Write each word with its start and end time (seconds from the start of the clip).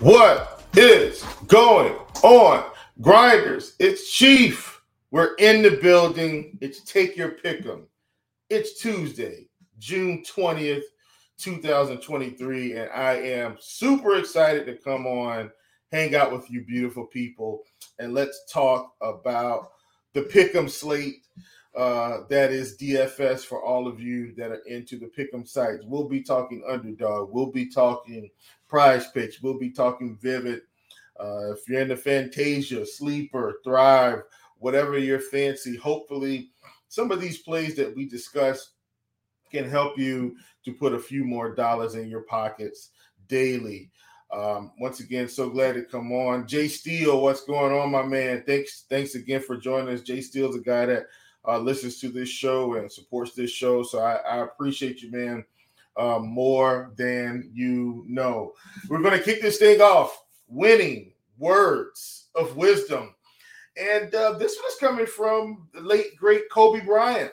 What 0.00 0.62
is 0.78 1.22
going 1.46 1.94
on? 2.22 2.64
Grinders, 3.02 3.76
it's 3.78 4.10
Chief. 4.10 4.80
We're 5.10 5.34
in 5.34 5.60
the 5.60 5.72
building. 5.72 6.56
It's 6.62 6.82
Take 6.84 7.18
Your 7.18 7.32
Pick'em. 7.32 7.82
It's 8.48 8.80
Tuesday, 8.80 9.50
June 9.78 10.22
20th, 10.22 10.84
2023, 11.36 12.78
and 12.78 12.90
I 12.92 13.12
am 13.12 13.58
super 13.60 14.16
excited 14.16 14.64
to 14.64 14.76
come 14.76 15.06
on, 15.06 15.50
hang 15.92 16.14
out 16.14 16.32
with 16.32 16.50
you 16.50 16.64
beautiful 16.64 17.04
people, 17.04 17.60
and 17.98 18.14
let's 18.14 18.50
talk 18.50 18.94
about 19.02 19.72
the 20.14 20.22
Pick'em 20.22 20.70
slate. 20.70 21.26
Uh, 21.76 22.22
that 22.28 22.50
is 22.50 22.76
DFS 22.76 23.44
for 23.44 23.62
all 23.62 23.86
of 23.86 24.00
you 24.00 24.34
that 24.34 24.50
are 24.50 24.62
into 24.66 24.98
the 24.98 25.06
Pick'em 25.06 25.46
sites. 25.46 25.84
We'll 25.86 26.08
be 26.08 26.22
talking 26.22 26.64
underdog. 26.68 27.30
We'll 27.32 27.52
be 27.52 27.66
talking 27.66 28.28
PrizePicks. 28.68 29.42
We'll 29.42 29.58
be 29.58 29.70
talking 29.70 30.16
vivid. 30.20 30.62
Uh, 31.18 31.52
if 31.52 31.68
you're 31.68 31.80
in 31.80 31.88
the 31.88 31.96
Fantasia, 31.96 32.84
Sleeper, 32.84 33.60
Thrive, 33.62 34.22
whatever 34.58 34.98
your 34.98 35.20
fancy, 35.20 35.76
hopefully 35.76 36.50
some 36.88 37.12
of 37.12 37.20
these 37.20 37.38
plays 37.38 37.76
that 37.76 37.94
we 37.94 38.04
discuss 38.06 38.70
can 39.50 39.68
help 39.68 39.98
you 39.98 40.36
to 40.64 40.72
put 40.72 40.94
a 40.94 40.98
few 40.98 41.24
more 41.24 41.54
dollars 41.54 41.94
in 41.94 42.08
your 42.08 42.22
pockets 42.22 42.90
daily. 43.28 43.90
Um, 44.32 44.72
once 44.78 45.00
again, 45.00 45.28
so 45.28 45.50
glad 45.50 45.74
to 45.74 45.82
come 45.82 46.12
on. 46.12 46.46
Jay 46.46 46.68
Steele, 46.68 47.20
what's 47.20 47.44
going 47.44 47.72
on, 47.72 47.90
my 47.90 48.02
man? 48.02 48.44
Thanks, 48.46 48.84
thanks 48.88 49.14
again 49.14 49.40
for 49.40 49.56
joining 49.56 49.92
us. 49.92 50.02
Jay 50.02 50.20
Steele's 50.20 50.56
a 50.56 50.60
guy 50.60 50.86
that 50.86 51.06
uh, 51.46 51.58
listens 51.58 51.98
to 52.00 52.08
this 52.08 52.28
show 52.28 52.74
and 52.74 52.90
supports 52.90 53.34
this 53.34 53.50
show, 53.50 53.82
so 53.82 54.00
I, 54.00 54.16
I 54.16 54.36
appreciate 54.38 55.02
you, 55.02 55.10
man 55.10 55.44
uh, 55.96 56.18
more 56.18 56.92
than 56.96 57.50
you 57.52 58.04
know. 58.08 58.54
We're 58.88 59.02
going 59.02 59.16
to 59.16 59.24
kick 59.24 59.42
this 59.42 59.58
thing 59.58 59.80
off 59.80 60.24
winning 60.48 61.12
words 61.38 62.28
of 62.34 62.56
wisdom. 62.56 63.14
And 63.76 64.14
uh, 64.14 64.32
this 64.32 64.56
one 64.56 64.70
is 64.70 64.76
coming 64.80 65.06
from 65.06 65.68
the 65.72 65.80
late, 65.80 66.16
great 66.16 66.50
Kobe 66.50 66.84
Bryant. 66.84 67.32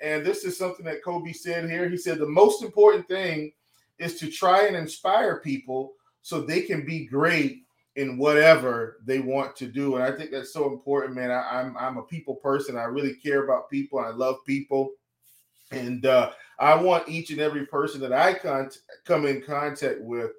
And 0.00 0.24
this 0.24 0.44
is 0.44 0.58
something 0.58 0.84
that 0.86 1.04
Kobe 1.04 1.32
said 1.32 1.68
here. 1.70 1.88
He 1.88 1.96
said, 1.96 2.18
The 2.18 2.26
most 2.26 2.62
important 2.62 3.08
thing 3.08 3.52
is 3.98 4.18
to 4.18 4.30
try 4.30 4.66
and 4.66 4.76
inspire 4.76 5.40
people 5.40 5.92
so 6.22 6.40
they 6.40 6.62
can 6.62 6.84
be 6.84 7.06
great 7.06 7.64
in 7.96 8.18
whatever 8.18 8.98
they 9.04 9.20
want 9.20 9.54
to 9.56 9.66
do. 9.66 9.94
And 9.94 10.04
I 10.04 10.10
think 10.10 10.30
that's 10.30 10.52
so 10.52 10.72
important, 10.72 11.14
man. 11.14 11.30
I, 11.30 11.60
am 11.60 11.76
I'm, 11.76 11.76
I'm 11.76 11.96
a 11.98 12.02
people 12.02 12.36
person. 12.36 12.76
I 12.76 12.84
really 12.84 13.14
care 13.14 13.44
about 13.44 13.70
people. 13.70 13.98
I 13.98 14.10
love 14.10 14.36
people. 14.46 14.90
And 15.70 16.04
uh, 16.04 16.32
I 16.58 16.74
want 16.74 17.08
each 17.08 17.30
and 17.30 17.40
every 17.40 17.66
person 17.66 18.00
that 18.00 18.12
I 18.12 18.34
con- 18.34 18.70
come 19.04 19.26
in 19.26 19.42
contact 19.42 20.00
with 20.00 20.32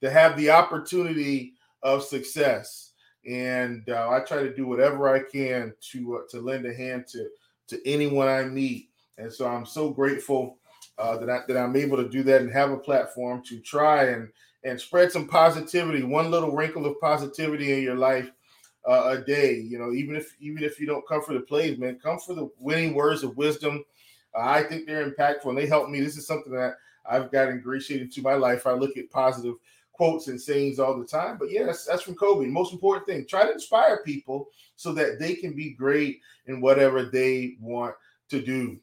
to 0.00 0.10
have 0.10 0.36
the 0.36 0.50
opportunity 0.50 1.54
of 1.82 2.02
success. 2.02 2.92
And 3.26 3.88
uh, 3.88 4.10
I 4.10 4.20
try 4.20 4.42
to 4.42 4.54
do 4.54 4.66
whatever 4.66 5.08
I 5.08 5.20
can 5.20 5.74
to 5.92 6.16
uh, 6.16 6.20
to 6.30 6.40
lend 6.40 6.66
a 6.66 6.74
hand 6.74 7.06
to 7.12 7.28
to 7.68 7.88
anyone 7.88 8.26
I 8.26 8.42
meet. 8.44 8.90
And 9.18 9.32
so 9.32 9.46
I'm 9.46 9.64
so 9.64 9.90
grateful 9.90 10.58
uh, 10.98 11.18
that 11.18 11.30
I, 11.30 11.40
that 11.46 11.56
I'm 11.56 11.76
able 11.76 11.96
to 11.98 12.08
do 12.08 12.22
that 12.24 12.42
and 12.42 12.52
have 12.52 12.72
a 12.72 12.76
platform 12.76 13.42
to 13.44 13.60
try 13.60 14.06
and 14.06 14.28
and 14.64 14.80
spread 14.80 15.12
some 15.12 15.28
positivity. 15.28 16.02
One 16.02 16.30
little 16.30 16.52
wrinkle 16.52 16.86
of 16.86 17.00
positivity 17.00 17.72
in 17.72 17.82
your 17.82 17.96
life 17.96 18.30
uh, 18.88 19.16
a 19.16 19.18
day. 19.18 19.54
You 19.56 19.78
know, 19.78 19.92
even 19.92 20.16
if 20.16 20.34
even 20.40 20.62
if 20.62 20.80
you 20.80 20.86
don't 20.86 21.06
come 21.06 21.22
for 21.22 21.34
the 21.34 21.40
plays, 21.40 21.78
man, 21.78 21.98
come 22.02 22.18
for 22.18 22.34
the 22.34 22.50
winning 22.58 22.94
words 22.94 23.22
of 23.22 23.36
wisdom 23.36 23.84
I 24.34 24.62
think 24.62 24.86
they're 24.86 25.10
impactful 25.10 25.46
and 25.46 25.58
they 25.58 25.66
help 25.66 25.90
me. 25.90 26.00
This 26.00 26.16
is 26.16 26.26
something 26.26 26.52
that 26.52 26.76
I've 27.08 27.30
got 27.30 27.48
ingratiated 27.48 28.12
to 28.12 28.22
my 28.22 28.34
life. 28.34 28.66
I 28.66 28.72
look 28.72 28.96
at 28.96 29.10
positive 29.10 29.54
quotes 29.92 30.28
and 30.28 30.40
sayings 30.40 30.78
all 30.78 30.98
the 30.98 31.04
time. 31.04 31.36
But 31.38 31.50
yes, 31.50 31.84
that's 31.84 32.02
from 32.02 32.14
Kobe. 32.14 32.46
Most 32.46 32.72
important 32.72 33.06
thing, 33.06 33.26
try 33.26 33.44
to 33.44 33.52
inspire 33.52 34.02
people 34.04 34.48
so 34.76 34.92
that 34.94 35.18
they 35.18 35.34
can 35.34 35.54
be 35.54 35.70
great 35.70 36.20
in 36.46 36.60
whatever 36.60 37.04
they 37.04 37.56
want 37.60 37.94
to 38.30 38.40
do. 38.40 38.78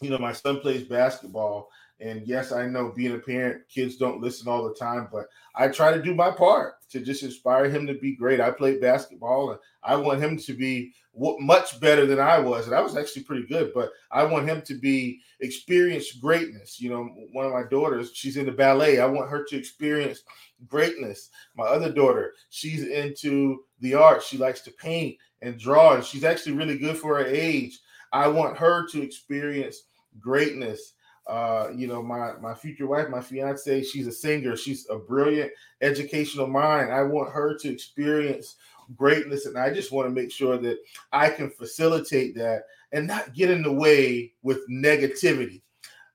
You 0.00 0.10
know, 0.10 0.18
my 0.18 0.32
son 0.32 0.60
plays 0.60 0.84
basketball 0.84 1.70
and 1.98 2.26
yes, 2.26 2.52
I 2.52 2.66
know 2.66 2.92
being 2.94 3.14
a 3.14 3.18
parent, 3.18 3.62
kids 3.68 3.96
don't 3.96 4.20
listen 4.20 4.48
all 4.48 4.68
the 4.68 4.74
time, 4.74 5.08
but 5.10 5.26
I 5.54 5.68
try 5.68 5.92
to 5.92 6.02
do 6.02 6.14
my 6.14 6.30
part 6.30 6.74
to 6.90 7.00
just 7.00 7.22
inspire 7.22 7.70
him 7.70 7.86
to 7.86 7.94
be 7.94 8.14
great. 8.14 8.40
I 8.40 8.50
played 8.50 8.82
basketball 8.82 9.50
and 9.50 9.58
I 9.82 9.96
want 9.96 10.22
him 10.22 10.36
to 10.36 10.52
be 10.52 10.92
much 11.14 11.80
better 11.80 12.04
than 12.04 12.20
I 12.20 12.38
was. 12.38 12.66
And 12.66 12.74
I 12.76 12.82
was 12.82 12.96
actually 12.96 13.22
pretty 13.22 13.46
good, 13.46 13.72
but 13.74 13.90
I 14.10 14.24
want 14.24 14.46
him 14.46 14.60
to 14.62 14.74
be 14.74 15.20
experience 15.40 16.12
greatness. 16.12 16.78
You 16.78 16.90
know, 16.90 17.04
one 17.32 17.46
of 17.46 17.52
my 17.52 17.62
daughters, 17.70 18.10
she's 18.12 18.36
into 18.36 18.52
ballet. 18.52 19.00
I 19.00 19.06
want 19.06 19.30
her 19.30 19.42
to 19.44 19.56
experience 19.56 20.22
greatness. 20.68 21.30
My 21.56 21.64
other 21.64 21.90
daughter, 21.90 22.34
she's 22.50 22.86
into 22.86 23.64
the 23.80 23.94
arts. 23.94 24.26
She 24.26 24.36
likes 24.36 24.60
to 24.62 24.70
paint 24.72 25.16
and 25.40 25.58
draw, 25.58 25.94
and 25.94 26.04
she's 26.04 26.24
actually 26.24 26.52
really 26.52 26.78
good 26.78 26.98
for 26.98 27.16
her 27.16 27.26
age. 27.26 27.78
I 28.12 28.28
want 28.28 28.58
her 28.58 28.86
to 28.88 29.02
experience 29.02 29.84
greatness 30.20 30.92
uh, 31.26 31.70
you 31.74 31.86
know, 31.86 32.02
my 32.02 32.34
my 32.40 32.54
future 32.54 32.86
wife, 32.86 33.08
my 33.08 33.20
fiance, 33.20 33.82
she's 33.82 34.06
a 34.06 34.12
singer. 34.12 34.56
She's 34.56 34.86
a 34.88 34.96
brilliant 34.96 35.50
educational 35.80 36.46
mind. 36.46 36.92
I 36.92 37.02
want 37.02 37.32
her 37.32 37.56
to 37.58 37.68
experience 37.68 38.56
greatness, 38.96 39.46
and 39.46 39.58
I 39.58 39.72
just 39.72 39.90
want 39.90 40.06
to 40.06 40.14
make 40.14 40.30
sure 40.30 40.56
that 40.58 40.78
I 41.12 41.30
can 41.30 41.50
facilitate 41.50 42.36
that 42.36 42.62
and 42.92 43.06
not 43.06 43.34
get 43.34 43.50
in 43.50 43.62
the 43.62 43.72
way 43.72 44.32
with 44.42 44.68
negativity. 44.70 45.62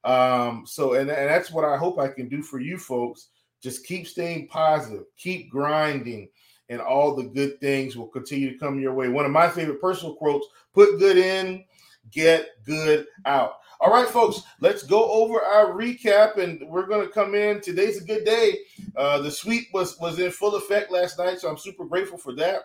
Um, 0.04 0.64
so, 0.66 0.94
and, 0.94 1.10
and 1.10 1.30
that's 1.30 1.52
what 1.52 1.66
I 1.66 1.78
hope 1.78 2.00
I 2.00 2.08
can 2.08 2.30
do 2.30 2.42
for 2.42 2.60
you 2.60 2.78
folks. 2.78 3.28
Just 3.62 3.86
keep 3.86 4.08
staying 4.08 4.48
positive, 4.48 5.04
keep 5.18 5.52
grinding, 5.52 6.30
and 6.70 6.80
all 6.80 7.16
the 7.16 7.24
good 7.24 7.60
things 7.60 7.98
will 7.98 8.08
continue 8.08 8.52
to 8.52 8.58
come 8.58 8.80
your 8.80 8.94
way. 8.94 9.10
One 9.10 9.26
of 9.26 9.32
my 9.32 9.50
favorite 9.50 9.82
personal 9.82 10.16
quotes: 10.16 10.48
"Put 10.74 11.00
good 11.00 11.18
in, 11.18 11.66
get 12.12 12.48
good 12.64 13.08
out." 13.26 13.61
All 13.82 13.90
right, 13.90 14.08
folks, 14.08 14.44
let's 14.60 14.84
go 14.84 15.10
over 15.10 15.42
our 15.42 15.74
recap, 15.74 16.38
and 16.38 16.62
we're 16.70 16.86
going 16.86 17.04
to 17.04 17.12
come 17.12 17.34
in. 17.34 17.62
Today's 17.62 18.00
a 18.00 18.06
good 18.06 18.24
day. 18.24 18.60
Uh, 18.96 19.18
the 19.18 19.32
sweep 19.32 19.70
was 19.74 20.00
was 20.00 20.20
in 20.20 20.30
full 20.30 20.54
effect 20.54 20.92
last 20.92 21.18
night, 21.18 21.40
so 21.40 21.50
I'm 21.50 21.58
super 21.58 21.86
grateful 21.86 22.20
for 22.20 22.32
that. 22.36 22.62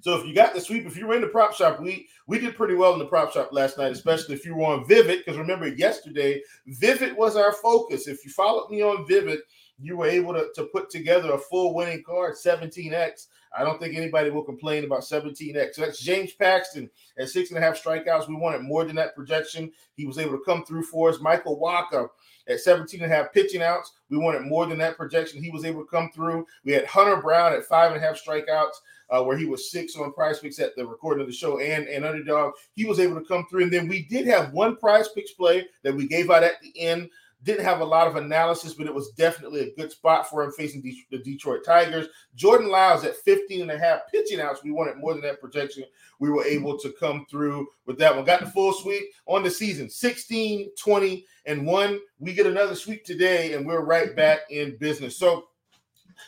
So 0.00 0.18
if 0.18 0.26
you 0.26 0.34
got 0.34 0.52
the 0.52 0.60
sweep, 0.60 0.84
if 0.84 0.96
you 0.96 1.06
were 1.06 1.14
in 1.14 1.20
the 1.20 1.28
prop 1.28 1.54
shop, 1.54 1.80
we 1.80 2.08
we 2.26 2.40
did 2.40 2.56
pretty 2.56 2.74
well 2.74 2.92
in 2.92 2.98
the 2.98 3.06
prop 3.06 3.32
shop 3.32 3.50
last 3.52 3.78
night, 3.78 3.92
especially 3.92 4.34
if 4.34 4.44
you 4.44 4.56
were 4.56 4.64
on 4.64 4.88
Vivid. 4.88 5.18
Because 5.18 5.38
remember, 5.38 5.68
yesterday 5.68 6.42
Vivid 6.66 7.16
was 7.16 7.36
our 7.36 7.52
focus. 7.52 8.08
If 8.08 8.24
you 8.24 8.32
followed 8.32 8.68
me 8.68 8.82
on 8.82 9.06
Vivid, 9.06 9.38
you 9.78 9.96
were 9.96 10.08
able 10.08 10.34
to, 10.34 10.48
to 10.56 10.64
put 10.64 10.90
together 10.90 11.34
a 11.34 11.38
full 11.38 11.72
winning 11.72 12.02
card, 12.04 12.34
17x. 12.34 13.28
I 13.56 13.64
don't 13.64 13.80
think 13.80 13.96
anybody 13.96 14.30
will 14.30 14.42
complain 14.42 14.84
about 14.84 15.00
17x. 15.00 15.74
So 15.74 15.82
that's 15.82 16.00
James 16.00 16.32
Paxton 16.32 16.90
at 17.18 17.28
six 17.28 17.50
and 17.50 17.58
a 17.58 17.60
half 17.60 17.82
strikeouts. 17.82 18.28
We 18.28 18.34
wanted 18.34 18.62
more 18.62 18.84
than 18.84 18.96
that 18.96 19.14
projection. 19.14 19.72
He 19.94 20.06
was 20.06 20.18
able 20.18 20.32
to 20.32 20.44
come 20.44 20.64
through 20.64 20.84
for 20.84 21.08
us. 21.08 21.20
Michael 21.20 21.58
Wacha 21.58 22.08
at 22.48 22.60
17 22.60 23.02
and 23.02 23.10
a 23.10 23.14
half 23.14 23.32
pitching 23.32 23.62
outs. 23.62 23.92
We 24.10 24.18
wanted 24.18 24.42
more 24.42 24.66
than 24.66 24.78
that 24.78 24.96
projection. 24.96 25.42
He 25.42 25.50
was 25.50 25.64
able 25.64 25.82
to 25.82 25.90
come 25.90 26.10
through. 26.14 26.46
We 26.64 26.72
had 26.72 26.86
Hunter 26.86 27.20
Brown 27.20 27.52
at 27.52 27.64
five 27.64 27.92
and 27.92 28.02
a 28.02 28.06
half 28.06 28.20
strikeouts, 28.22 28.74
uh, 29.10 29.22
where 29.22 29.36
he 29.36 29.46
was 29.46 29.70
six 29.70 29.96
on 29.96 30.12
PrizePicks 30.12 30.60
at 30.60 30.76
the 30.76 30.86
recording 30.86 31.22
of 31.22 31.26
the 31.26 31.32
show 31.32 31.58
and, 31.58 31.88
and 31.88 32.04
underdog. 32.04 32.52
He 32.74 32.84
was 32.84 33.00
able 33.00 33.18
to 33.18 33.26
come 33.26 33.46
through. 33.50 33.64
And 33.64 33.72
then 33.72 33.88
we 33.88 34.02
did 34.02 34.26
have 34.26 34.52
one 34.52 34.76
prize 34.76 35.08
picks 35.08 35.32
play 35.32 35.66
that 35.82 35.94
we 35.94 36.06
gave 36.06 36.30
out 36.30 36.44
at 36.44 36.60
the 36.62 36.78
end 36.80 37.10
didn't 37.42 37.64
have 37.64 37.80
a 37.80 37.84
lot 37.84 38.06
of 38.06 38.16
analysis, 38.16 38.74
but 38.74 38.86
it 38.86 38.94
was 38.94 39.10
definitely 39.12 39.60
a 39.60 39.74
good 39.74 39.92
spot 39.92 40.28
for 40.28 40.42
him 40.42 40.52
facing 40.52 40.82
the 40.82 41.18
Detroit 41.18 41.64
Tigers. 41.64 42.08
Jordan 42.34 42.68
Lyles 42.68 43.04
at 43.04 43.16
15 43.16 43.62
and 43.62 43.70
a 43.70 43.78
half 43.78 44.00
pitching 44.10 44.40
outs. 44.40 44.64
We 44.64 44.72
wanted 44.72 44.96
more 44.96 45.12
than 45.12 45.22
that 45.22 45.40
projection. 45.40 45.84
We 46.18 46.30
were 46.30 46.44
able 46.44 46.78
to 46.78 46.92
come 46.98 47.26
through 47.30 47.68
with 47.84 47.98
that 47.98 48.14
one. 48.14 48.24
Got 48.24 48.40
the 48.40 48.50
full 48.50 48.72
sweep 48.72 49.04
on 49.26 49.42
the 49.42 49.50
season 49.50 49.90
16, 49.90 50.70
20, 50.76 51.26
and 51.44 51.66
1. 51.66 52.00
We 52.18 52.32
get 52.32 52.46
another 52.46 52.74
sweep 52.74 53.04
today, 53.04 53.52
and 53.52 53.66
we're 53.66 53.84
right 53.84 54.16
back 54.16 54.40
in 54.50 54.76
business. 54.78 55.18
So 55.18 55.48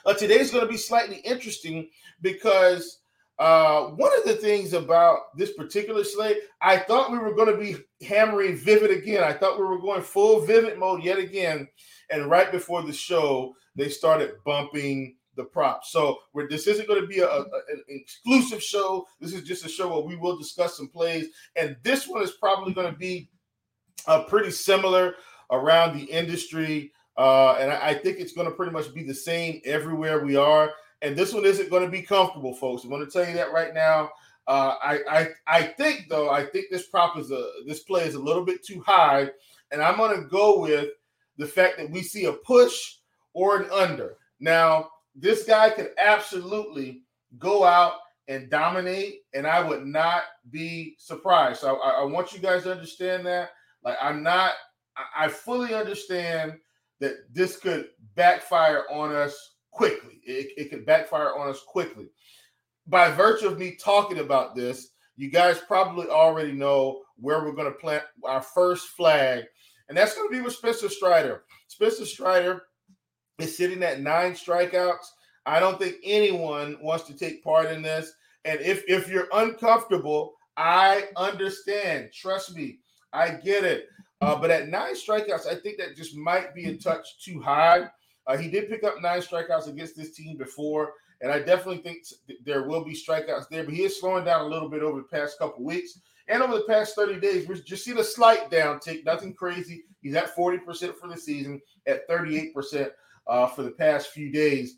uh, 0.04 0.14
today's 0.14 0.50
going 0.50 0.64
to 0.64 0.70
be 0.70 0.76
slightly 0.76 1.16
interesting 1.18 1.88
because 2.20 3.00
uh, 3.38 3.84
one 3.90 4.10
of 4.18 4.24
the 4.24 4.34
things 4.34 4.72
about 4.72 5.36
this 5.36 5.52
particular 5.52 6.02
slate, 6.02 6.38
I 6.60 6.78
thought 6.78 7.12
we 7.12 7.18
were 7.18 7.34
going 7.34 7.52
to 7.52 7.56
be 7.56 7.76
hammering 8.04 8.56
Vivid 8.56 8.90
again. 8.90 9.22
I 9.22 9.32
thought 9.32 9.58
we 9.58 9.64
were 9.64 9.78
going 9.78 10.02
full 10.02 10.40
Vivid 10.40 10.78
mode 10.78 11.04
yet 11.04 11.18
again. 11.18 11.68
And 12.10 12.30
right 12.30 12.50
before 12.50 12.82
the 12.82 12.92
show, 12.92 13.54
they 13.76 13.88
started 13.88 14.32
bumping 14.44 15.16
the 15.36 15.44
props. 15.44 15.92
So 15.92 16.18
this 16.48 16.66
isn't 16.66 16.88
going 16.88 17.00
to 17.00 17.06
be 17.06 17.20
a, 17.20 17.28
a, 17.28 17.42
an 17.42 17.84
exclusive 17.88 18.62
show. 18.62 19.06
This 19.20 19.32
is 19.32 19.44
just 19.44 19.64
a 19.64 19.68
show 19.68 19.88
where 19.88 20.04
we 20.04 20.16
will 20.16 20.36
discuss 20.36 20.76
some 20.76 20.88
plays. 20.88 21.28
And 21.54 21.76
this 21.84 22.08
one 22.08 22.22
is 22.22 22.32
probably 22.32 22.74
going 22.74 22.92
to 22.92 22.98
be 22.98 23.30
uh, 24.08 24.24
pretty 24.24 24.50
similar 24.50 25.14
around 25.52 25.96
the 25.96 26.04
industry. 26.04 26.92
Uh, 27.16 27.52
and 27.54 27.70
I, 27.70 27.90
I 27.90 27.94
think 27.94 28.18
it's 28.18 28.32
going 28.32 28.48
to 28.48 28.54
pretty 28.54 28.72
much 28.72 28.92
be 28.92 29.04
the 29.04 29.14
same 29.14 29.60
everywhere 29.64 30.24
we 30.24 30.34
are. 30.34 30.72
And 31.02 31.16
this 31.16 31.32
one 31.32 31.44
isn't 31.44 31.70
going 31.70 31.84
to 31.84 31.90
be 31.90 32.02
comfortable, 32.02 32.54
folks. 32.54 32.84
I'm 32.84 32.90
going 32.90 33.04
to 33.04 33.10
tell 33.10 33.26
you 33.26 33.34
that 33.34 33.52
right 33.52 33.72
now. 33.72 34.10
Uh, 34.46 34.74
I, 34.82 34.98
I 35.10 35.28
I 35.46 35.62
think 35.62 36.06
though 36.08 36.30
I 36.30 36.44
think 36.44 36.66
this 36.70 36.88
prop 36.88 37.18
is 37.18 37.30
a 37.30 37.50
this 37.66 37.80
play 37.80 38.04
is 38.04 38.14
a 38.14 38.20
little 38.20 38.44
bit 38.44 38.64
too 38.64 38.80
high, 38.80 39.30
and 39.70 39.82
I'm 39.82 39.98
going 39.98 40.18
to 40.18 40.26
go 40.26 40.60
with 40.60 40.88
the 41.36 41.46
fact 41.46 41.76
that 41.76 41.90
we 41.90 42.02
see 42.02 42.24
a 42.24 42.32
push 42.32 42.94
or 43.34 43.58
an 43.60 43.70
under. 43.70 44.16
Now 44.40 44.88
this 45.14 45.44
guy 45.44 45.70
could 45.70 45.90
absolutely 45.98 47.02
go 47.38 47.64
out 47.64 47.94
and 48.28 48.50
dominate, 48.50 49.22
and 49.34 49.46
I 49.46 49.66
would 49.66 49.86
not 49.86 50.22
be 50.50 50.94
surprised. 50.98 51.60
So 51.60 51.76
I, 51.80 52.02
I 52.02 52.04
want 52.04 52.32
you 52.32 52.38
guys 52.38 52.64
to 52.64 52.72
understand 52.72 53.26
that. 53.26 53.50
Like, 53.82 53.96
I'm 54.00 54.22
not, 54.22 54.52
I, 54.96 55.24
I 55.24 55.28
fully 55.28 55.74
understand 55.74 56.54
that 57.00 57.14
this 57.32 57.56
could 57.56 57.88
backfire 58.14 58.84
on 58.90 59.14
us 59.14 59.56
quickly. 59.78 60.20
It, 60.24 60.52
it 60.56 60.70
could 60.70 60.84
backfire 60.84 61.36
on 61.38 61.48
us 61.48 61.62
quickly. 61.66 62.08
By 62.88 63.12
virtue 63.12 63.46
of 63.46 63.58
me 63.58 63.76
talking 63.80 64.18
about 64.18 64.56
this, 64.56 64.90
you 65.16 65.30
guys 65.30 65.58
probably 65.66 66.08
already 66.08 66.52
know 66.52 67.02
where 67.16 67.44
we're 67.44 67.52
going 67.52 67.72
to 67.72 67.78
plant 67.78 68.02
our 68.24 68.42
first 68.42 68.88
flag, 68.88 69.44
and 69.88 69.96
that's 69.96 70.14
going 70.14 70.28
to 70.28 70.36
be 70.36 70.42
with 70.42 70.54
Spencer 70.54 70.88
Strider. 70.88 71.44
Spencer 71.68 72.04
Strider 72.04 72.62
is 73.38 73.56
sitting 73.56 73.82
at 73.84 74.00
nine 74.00 74.32
strikeouts. 74.32 75.06
I 75.46 75.60
don't 75.60 75.78
think 75.78 75.96
anyone 76.02 76.76
wants 76.82 77.04
to 77.04 77.16
take 77.16 77.44
part 77.44 77.66
in 77.66 77.80
this. 77.80 78.12
And 78.44 78.60
if 78.60 78.82
if 78.88 79.08
you're 79.08 79.28
uncomfortable, 79.32 80.34
I 80.56 81.04
understand. 81.16 82.10
Trust 82.12 82.56
me, 82.56 82.80
I 83.12 83.30
get 83.30 83.64
it. 83.64 83.86
Uh, 84.20 84.34
but 84.34 84.50
at 84.50 84.68
nine 84.68 84.94
strikeouts, 84.94 85.46
I 85.46 85.54
think 85.54 85.78
that 85.78 85.96
just 85.96 86.16
might 86.16 86.54
be 86.54 86.66
a 86.66 86.76
touch 86.76 87.22
too 87.24 87.40
high. 87.40 87.88
Uh, 88.28 88.36
he 88.36 88.48
did 88.48 88.68
pick 88.68 88.84
up 88.84 89.00
nine 89.00 89.20
strikeouts 89.20 89.68
against 89.68 89.96
this 89.96 90.14
team 90.14 90.36
before, 90.36 90.92
and 91.22 91.32
I 91.32 91.38
definitely 91.38 91.78
think 91.78 92.04
there 92.44 92.68
will 92.68 92.84
be 92.84 92.92
strikeouts 92.92 93.48
there. 93.48 93.64
But 93.64 93.74
he 93.74 93.82
is 93.82 93.98
slowing 93.98 94.24
down 94.24 94.42
a 94.42 94.48
little 94.48 94.68
bit 94.68 94.82
over 94.82 94.98
the 94.98 95.18
past 95.18 95.38
couple 95.38 95.64
weeks. 95.64 95.98
And 96.28 96.42
over 96.42 96.54
the 96.54 96.64
past 96.64 96.94
30 96.94 97.20
days, 97.20 97.48
we've 97.48 97.64
just 97.64 97.84
seen 97.84 97.96
a 97.96 98.04
slight 98.04 98.50
downtick, 98.50 99.04
nothing 99.04 99.32
crazy. 99.32 99.84
He's 100.02 100.14
at 100.14 100.36
40% 100.36 100.94
for 100.96 101.08
the 101.08 101.16
season, 101.16 101.60
at 101.86 102.06
38% 102.06 102.90
uh, 103.26 103.46
for 103.46 103.62
the 103.62 103.70
past 103.70 104.08
few 104.08 104.30
days, 104.30 104.76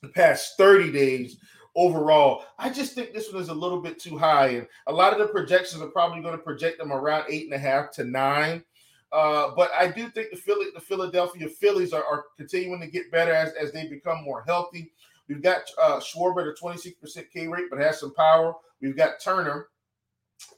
the 0.00 0.08
past 0.08 0.56
30 0.56 0.92
days 0.92 1.38
overall. 1.74 2.44
I 2.56 2.70
just 2.70 2.94
think 2.94 3.12
this 3.12 3.32
one 3.32 3.42
is 3.42 3.48
a 3.48 3.54
little 3.54 3.82
bit 3.82 3.98
too 3.98 4.16
high. 4.16 4.48
And 4.48 4.66
a 4.86 4.92
lot 4.92 5.12
of 5.12 5.18
the 5.18 5.26
projections 5.26 5.82
are 5.82 5.88
probably 5.88 6.22
going 6.22 6.36
to 6.36 6.42
project 6.42 6.78
them 6.78 6.92
around 6.92 7.24
eight 7.28 7.44
and 7.46 7.54
a 7.54 7.58
half 7.58 7.90
to 7.92 8.04
nine. 8.04 8.64
Uh, 9.12 9.50
but 9.54 9.70
I 9.72 9.88
do 9.88 10.08
think 10.08 10.30
the 10.30 10.36
Philly, 10.36 10.66
the 10.74 10.80
Philadelphia 10.80 11.48
Phillies 11.48 11.92
are, 11.92 12.04
are, 12.04 12.24
continuing 12.36 12.80
to 12.80 12.88
get 12.88 13.10
better 13.12 13.32
as, 13.32 13.52
as 13.52 13.72
they 13.72 13.86
become 13.86 14.24
more 14.24 14.42
healthy. 14.46 14.92
We've 15.28 15.42
got 15.42 15.62
uh, 15.80 16.00
Schwarber 16.00 16.42
at 16.42 16.48
a 16.48 16.52
26% 16.52 17.30
K 17.32 17.46
rate, 17.46 17.66
but 17.70 17.78
has 17.80 18.00
some 18.00 18.14
power. 18.14 18.54
We've 18.80 18.96
got 18.96 19.20
Turner 19.22 19.68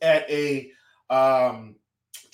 at 0.03 0.29
a 0.31 0.71
um, 1.11 1.77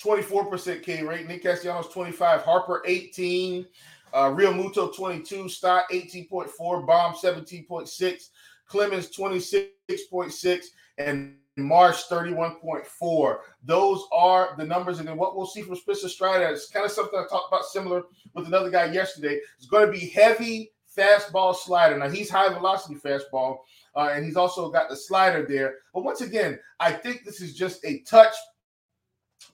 24% 0.03 0.83
K 0.83 1.03
rate. 1.03 1.27
Nick 1.27 1.43
Castellanos 1.43 1.89
25, 1.89 2.41
Harper 2.41 2.81
18, 2.85 3.65
uh, 4.13 4.29
Realmuto 4.29 4.95
22, 4.95 5.49
Stott 5.49 5.85
18.4, 5.91 6.49
Bohm 6.85 7.13
17.6, 7.13 8.29
Clemens 8.67 9.15
26.6, 9.15 10.65
and 10.97 11.35
Marsh 11.57 12.03
31.4. 12.09 13.37
Those 13.63 14.03
are 14.11 14.55
the 14.57 14.65
numbers. 14.65 14.99
And 14.99 15.07
then 15.07 15.17
what 15.17 15.35
we'll 15.35 15.45
see 15.45 15.61
from 15.61 15.75
Spencer 15.75 16.09
Strider 16.09 16.47
is 16.49 16.67
kind 16.67 16.85
of 16.85 16.91
something 16.91 17.17
I 17.17 17.27
talked 17.29 17.47
about 17.47 17.65
similar 17.65 18.03
with 18.33 18.47
another 18.47 18.69
guy 18.69 18.85
yesterday. 18.85 19.39
It's 19.57 19.67
going 19.67 19.85
to 19.85 19.91
be 19.91 20.07
heavy 20.09 20.71
fastball 20.95 21.55
slider. 21.55 21.97
Now 21.97 22.09
he's 22.09 22.29
high 22.29 22.49
velocity 22.49 22.95
fastball, 22.95 23.59
uh, 23.95 24.11
and 24.13 24.25
he's 24.25 24.37
also 24.37 24.69
got 24.69 24.89
the 24.89 24.95
slider 24.95 25.45
there. 25.45 25.75
But 25.93 26.03
once 26.03 26.21
again, 26.21 26.59
I 26.79 26.91
think 26.91 27.23
this 27.23 27.41
is 27.41 27.55
just 27.55 27.83
a 27.85 27.99
touch 28.01 28.33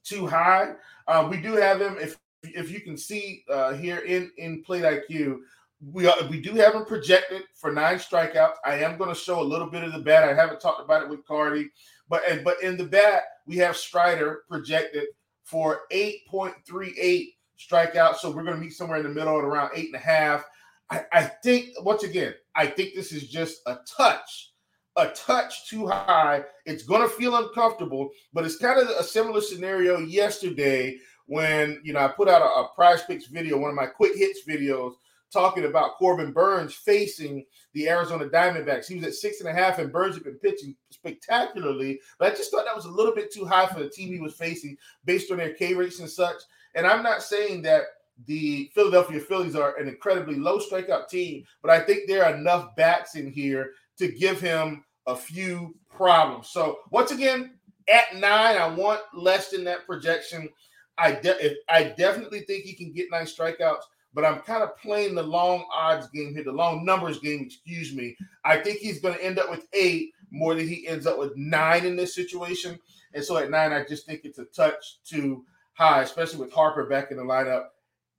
too 0.04 0.28
high. 0.28 0.74
Uh, 1.08 1.28
we 1.30 1.38
do 1.38 1.54
have 1.54 1.82
him. 1.82 1.98
If 2.00 2.18
if 2.44 2.72
you 2.72 2.82
can 2.82 2.98
see 2.98 3.44
uh, 3.50 3.74
here 3.74 4.00
in 4.00 4.32
in 4.38 4.64
Plate 4.64 4.84
IQ, 4.84 5.40
we 5.84 6.06
are, 6.08 6.16
we 6.30 6.40
do 6.40 6.54
have 6.56 6.76
him 6.76 6.86
projected 6.86 7.44
for 7.56 7.72
nine 7.72 7.98
strikeouts. 7.98 8.56
I 8.66 8.76
am 8.76 8.98
going 8.98 9.10
to 9.10 9.20
show 9.20 9.42
a 9.42 9.44
little 9.44 9.68
bit 9.68 9.84
of 9.84 9.94
the 9.94 10.00
bat. 10.00 10.28
I 10.28 10.34
haven't 10.34 10.62
talked 10.62 10.82
about 10.82 11.02
it 11.02 11.10
with 11.10 11.26
Cardi, 11.26 11.70
but 12.08 12.22
and, 12.30 12.44
but 12.44 12.62
in 12.62 12.78
the 12.78 12.86
bat 12.86 13.24
we 13.48 13.58
have 13.58 13.76
Strider 13.76 14.44
projected 14.48 15.06
for 15.44 15.82
eight 15.90 16.28
point 16.28 16.54
three 16.68 16.96
eight 17.00 17.34
strikeouts. 17.60 18.18
So 18.18 18.30
we're 18.30 18.44
going 18.44 18.56
to 18.56 18.62
meet 18.62 18.74
somewhere 18.74 19.00
in 19.00 19.04
the 19.04 19.10
middle 19.10 19.38
at 19.38 19.44
around 19.44 19.72
eight 19.76 19.88
and 19.88 19.96
a 19.96 20.00
half. 20.00 20.46
I, 20.90 21.04
I 21.12 21.24
think 21.24 21.70
once 21.80 22.04
again, 22.04 22.36
I 22.56 22.68
think 22.68 22.94
this 22.94 23.12
is 23.12 23.30
just 23.30 23.62
a 23.66 23.78
touch, 23.88 24.52
a 24.98 25.08
touch 25.10 25.68
too 25.68 25.88
high. 25.88 26.44
It's 26.66 26.84
going 26.84 27.02
to 27.02 27.16
feel 27.16 27.38
uncomfortable, 27.38 28.12
but 28.34 28.46
it's 28.46 28.58
kind 28.58 28.80
of 28.80 28.88
a 28.90 29.04
similar 29.04 29.42
scenario 29.42 30.00
yesterday 30.00 30.98
when 31.26 31.80
you 31.84 31.94
know 31.94 32.02
I 32.02 32.10
put 32.10 32.28
out 32.28 32.42
a, 32.42 32.46
a 32.46 32.70
Prize 32.76 33.02
Picks 33.04 33.28
video, 33.28 33.58
one 33.58 33.70
of 33.70 33.76
my 33.76 33.88
quick 33.88 34.16
hits 34.16 34.42
videos 34.48 34.94
talking 35.32 35.66
about 35.66 35.98
Corbin 35.98 36.32
Burnes 36.32 36.74
facing 36.74 37.46
the 37.74 37.88
Arizona 37.90 38.26
Diamondbacks. 38.26 38.88
He 38.88 38.96
was 38.96 39.06
at 39.06 39.14
six 39.14 39.40
and 39.40 39.50
a 39.50 39.54
half, 39.54 39.80
and 39.80 39.92
Burnes 39.92 40.16
had 40.16 40.24
been 40.24 40.40
pitching 40.40 40.76
spectacularly. 40.90 42.00
But 42.20 42.32
I 42.32 42.36
just 42.36 42.52
thought 42.52 42.66
that 42.66 42.76
was 42.76 42.86
a 42.86 42.92
little 42.92 43.16
bit 43.16 43.34
too 43.34 43.46
high 43.46 43.68
for 43.68 43.80
the 43.80 43.90
team 43.90 44.14
he 44.14 44.20
was 44.20 44.34
facing 44.34 44.78
based 45.06 45.32
on 45.32 45.38
their 45.38 45.54
K 45.54 45.74
rates 45.74 46.00
and 46.00 46.10
such. 46.10 46.42
And 46.76 46.86
I'm 46.86 47.04
not 47.04 47.24
saying 47.24 47.62
that 47.64 47.84
the 48.26 48.70
Philadelphia 48.76 49.20
Phillies 49.20 49.56
are 49.56 49.78
an 49.78 49.88
incredibly 49.88 50.36
low 50.36 50.60
strikeout 50.60 51.10
team, 51.10 51.44
but 51.62 51.72
I 51.72 51.80
think 51.80 52.08
there 52.08 52.26
are 52.26 52.36
enough 52.36 52.76
bats 52.76 53.16
in 53.16 53.32
here 53.32 53.72
to 53.98 54.12
give 54.12 54.40
him 54.40 54.84
a 55.08 55.16
few 55.16 55.76
problems. 55.90 56.50
So 56.50 56.80
once 56.92 57.12
again, 57.12 57.56
at 57.92 58.16
nine, 58.16 58.58
I 58.58 58.68
want 58.68 59.02
less 59.14 59.50
than 59.50 59.64
that 59.66 59.86
projection. 59.86 60.50
I 60.98 61.14
de- 61.14 61.56
I 61.68 61.84
definitely 61.98 62.42
think 62.42 62.64
he 62.64 62.74
can 62.74 62.92
get 62.92 63.10
nine 63.12 63.26
strikeouts 63.26 63.84
but 64.14 64.26
I'm 64.26 64.40
kind 64.40 64.64
of 64.64 64.78
playing 64.78 65.16
the 65.16 65.24
long 65.24 65.66
odds 65.74 66.08
game 66.10 66.34
here, 66.34 66.44
the 66.44 66.52
long 66.52 66.86
numbers 66.86 67.20
game, 67.20 67.42
excuse 67.42 67.96
me. 67.96 68.18
I 68.44 68.58
think 68.58 68.80
he's 68.80 69.02
going 69.02 69.16
to 69.16 69.24
end 69.24 69.40
up 69.40 69.50
with 69.50 69.68
eight 69.74 70.12
more 70.32 70.56
than 70.56 70.68
he 70.68 70.88
ends 70.88 71.06
up 71.06 71.18
with 71.18 71.36
nine 71.36 71.86
in 71.86 71.96
this 71.96 72.16
situation. 72.16 72.80
And 73.14 73.24
so 73.24 73.38
at 73.38 73.50
nine, 73.50 73.72
I 73.72 73.84
just 73.84 74.06
think 74.06 74.22
it's 74.24 74.40
a 74.40 74.46
touch 74.46 75.04
too 75.04 75.46
high, 75.74 76.02
especially 76.02 76.40
with 76.40 76.54
Harper 76.54 76.86
back 76.86 77.12
in 77.12 77.18
the 77.18 77.24
lineup, 77.24 77.66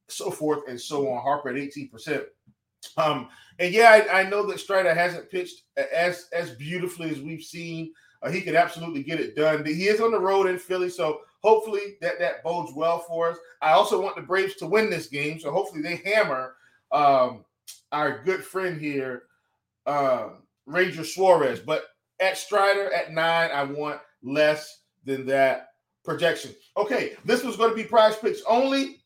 so 0.09 0.31
forth 0.31 0.61
and 0.69 0.81
so 0.81 1.11
on. 1.11 1.23
Harper 1.23 1.51
at 1.51 1.57
18%. 1.57 2.25
Um, 2.97 3.29
and 3.59 3.73
yeah, 3.73 3.91
I, 3.91 4.21
I 4.21 4.29
know 4.29 4.47
that 4.47 4.61
Strider 4.61 4.93
hasn't 4.93 5.31
pitched 5.31 5.63
as 5.77 6.27
as 6.33 6.51
beautifully 6.53 7.11
as 7.11 7.21
we've 7.21 7.43
seen. 7.43 7.93
Uh, 8.23 8.31
he 8.31 8.41
could 8.41 8.55
absolutely 8.55 9.03
get 9.03 9.21
it 9.21 9.35
done. 9.35 9.65
He 9.65 9.89
is 9.89 10.01
on 10.01 10.13
the 10.13 10.21
road 10.21 10.47
in 10.47 10.59
Philly, 10.59 10.89
so 10.89 11.23
hopefully 11.43 11.97
that 12.01 12.19
that 12.21 12.43
bodes 12.45 12.73
well 12.73 13.01
for 13.01 13.31
us. 13.31 13.39
I 13.61 13.73
also 13.73 14.01
want 14.01 14.17
the 14.17 14.23
Braves 14.23 14.55
to 14.57 14.67
win 14.67 14.91
this 14.91 15.09
game, 15.09 15.41
so 15.41 15.51
hopefully 15.51 15.83
they 15.83 15.97
hammer 15.97 16.55
um, 16.93 17.45
our 17.91 18.23
good 18.25 18.45
friend 18.45 18.81
here, 18.81 19.25
uh, 19.87 20.31
Ranger 20.67 21.05
Suarez. 21.05 21.59
But 21.61 21.87
at 22.21 22.39
Strider 22.39 22.93
at 22.93 23.13
nine, 23.13 23.51
I 23.53 23.65
want 23.65 24.01
less 24.23 24.83
than 25.05 25.27
that 25.27 25.71
projection. 26.05 26.55
Okay, 26.77 27.15
this 27.25 27.43
was 27.43 27.57
going 27.57 27.71
to 27.71 27.77
be 27.77 27.85
Prize 27.85 28.17
Picks 28.17 28.43
only. 28.49 29.01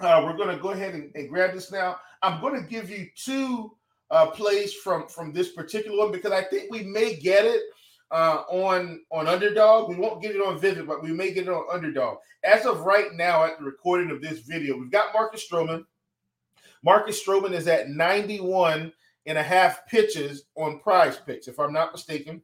Uh, 0.00 0.22
we're 0.24 0.36
going 0.36 0.54
to 0.54 0.62
go 0.62 0.70
ahead 0.70 0.94
and, 0.94 1.10
and, 1.14 1.28
grab 1.28 1.54
this 1.54 1.72
now. 1.72 1.96
I'm 2.22 2.40
going 2.40 2.54
to 2.54 2.68
give 2.68 2.90
you 2.90 3.08
two 3.16 3.74
uh, 4.10 4.26
plays 4.26 4.72
from 4.72 5.08
from 5.08 5.32
this 5.32 5.52
particular 5.52 5.98
one 5.98 6.12
because 6.12 6.32
I 6.32 6.44
think 6.44 6.70
we 6.70 6.82
may 6.82 7.16
get 7.16 7.44
it 7.44 7.62
uh, 8.10 8.42
on 8.48 9.00
on 9.10 9.26
Underdog. 9.26 9.88
We 9.88 9.96
won't 9.96 10.22
get 10.22 10.34
it 10.34 10.42
on 10.42 10.58
Vivid, 10.58 10.86
but 10.86 11.02
we 11.02 11.12
may 11.12 11.32
get 11.32 11.46
it 11.46 11.52
on 11.52 11.66
Underdog. 11.72 12.18
As 12.44 12.66
of 12.66 12.80
right 12.80 13.12
now, 13.14 13.44
at 13.44 13.58
the 13.58 13.64
recording 13.64 14.10
of 14.10 14.22
this 14.22 14.40
video, 14.40 14.78
we've 14.78 14.90
got 14.90 15.12
Marcus 15.14 15.46
Stroman. 15.50 15.84
Marcus 16.82 17.22
Stroman 17.22 17.52
is 17.52 17.66
at 17.66 17.90
91 17.90 18.92
and 19.26 19.38
a 19.38 19.42
half 19.42 19.86
pitches 19.86 20.44
on 20.54 20.78
prize 20.78 21.18
picks, 21.18 21.48
if 21.48 21.58
I'm 21.58 21.72
not 21.72 21.92
mistaken. 21.92 22.40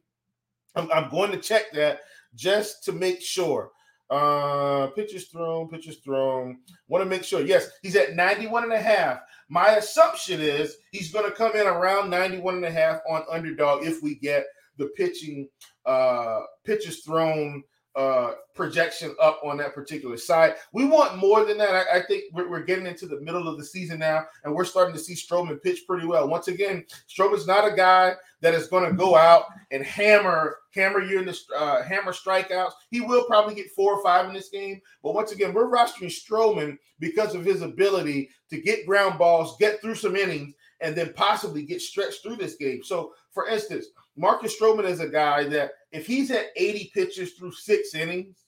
I'm, 0.75 0.91
I'm 0.91 1.09
going 1.09 1.31
to 1.31 1.37
check 1.37 1.71
that 1.73 2.01
just 2.35 2.83
to 2.85 2.91
make 2.91 3.21
sure. 3.21 3.71
Uh 4.07 4.87
pitches 4.87 5.25
thrown, 5.29 5.67
pitches 5.67 5.97
thrown. 5.97 6.59
Want 6.87 7.03
to 7.03 7.09
make 7.09 7.23
sure. 7.23 7.41
Yes, 7.41 7.71
he's 7.81 7.95
at 7.95 8.15
91 8.15 8.65
and 8.65 8.73
a 8.73 8.79
half. 8.79 9.21
My 9.49 9.77
assumption 9.77 10.41
is 10.41 10.77
he's 10.91 11.11
going 11.11 11.25
to 11.25 11.35
come 11.35 11.55
in 11.55 11.65
around 11.65 12.11
91 12.11 12.57
and 12.57 12.65
a 12.65 12.71
half 12.71 12.99
on 13.09 13.23
underdog 13.31 13.83
if 13.83 14.03
we 14.03 14.13
get 14.13 14.45
the 14.77 14.87
pitching 14.97 15.49
uh, 15.85 16.41
pitches 16.63 17.01
thrown 17.01 17.63
uh, 17.95 18.33
projection 18.53 19.15
up 19.21 19.39
on 19.43 19.55
that 19.55 19.73
particular 19.73 20.17
side. 20.17 20.55
We 20.73 20.85
want 20.85 21.17
more 21.17 21.45
than 21.45 21.57
that. 21.59 21.73
I, 21.73 21.99
I 21.99 22.01
think 22.01 22.25
we're, 22.33 22.49
we're, 22.49 22.63
getting 22.63 22.87
into 22.87 23.07
the 23.07 23.21
middle 23.21 23.47
of 23.47 23.57
the 23.57 23.63
season 23.63 23.99
now, 23.99 24.25
and 24.43 24.53
we're 24.53 24.65
starting 24.65 24.93
to 24.95 24.99
see 24.99 25.13
Stroman 25.13 25.63
pitch 25.63 25.83
pretty 25.87 26.05
well. 26.05 26.27
Once 26.27 26.49
again, 26.49 26.85
Stroman's 27.07 27.47
not 27.47 27.71
a 27.71 27.73
guy 27.73 28.15
that 28.41 28.53
is 28.53 28.67
going 28.67 28.89
to 28.89 28.97
go 28.97 29.15
out 29.15 29.45
and 29.71 29.81
hammer 29.81 30.57
hammer 30.73 31.01
you 31.01 31.19
in 31.19 31.25
the 31.25 31.39
uh, 31.57 31.83
hammer 31.83 32.11
strikeouts. 32.11 32.73
He 32.91 32.99
will 32.99 33.23
probably 33.25 33.55
get 33.55 33.71
four 33.71 33.93
or 33.93 34.03
five 34.03 34.27
in 34.27 34.33
this 34.33 34.49
game, 34.49 34.81
but 35.01 35.13
once 35.13 35.31
again, 35.31 35.53
we're 35.53 35.71
rostering 35.71 36.11
Stroman 36.11 36.77
because 36.99 37.33
of 37.33 37.45
his 37.45 37.61
ability 37.61 38.29
to 38.49 38.59
get 38.59 38.85
ground 38.85 39.17
balls, 39.17 39.55
get 39.57 39.79
through 39.79 39.95
some 39.95 40.17
innings, 40.17 40.53
and 40.81 40.95
then 40.95 41.13
possibly 41.13 41.63
get 41.63 41.81
stretched 41.81 42.23
through 42.23 42.35
this 42.35 42.55
game. 42.55 42.83
So, 42.83 43.13
for 43.31 43.47
instance, 43.47 43.85
Marcus 44.17 44.59
Stroman 44.59 44.85
is 44.85 44.99
a 44.99 45.07
guy 45.07 45.43
that 45.45 45.71
if 45.91 46.07
he's 46.07 46.31
at 46.31 46.47
80 46.55 46.91
pitches 46.93 47.33
through 47.33 47.51
six 47.51 47.93
innings, 47.95 48.45